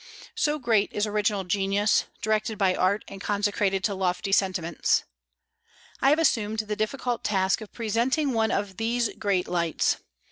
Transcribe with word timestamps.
So 0.33 0.57
great 0.57 0.91
is 0.91 1.05
original 1.05 1.43
genius, 1.43 2.05
directed 2.23 2.57
by 2.57 2.73
art 2.73 3.05
and 3.07 3.21
consecrated 3.21 3.83
to 3.83 3.93
lofty 3.93 4.31
sentiments. 4.31 5.03
I 6.01 6.09
have 6.09 6.17
assumed 6.17 6.57
the 6.57 6.75
difficult 6.75 7.23
task 7.23 7.61
of 7.61 7.71
presenting 7.71 8.33
one 8.33 8.49
of 8.49 8.77
these 8.77 9.09
great 9.19 9.47
lights. 9.47 9.97